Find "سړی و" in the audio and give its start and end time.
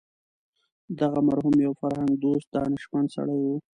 3.15-3.45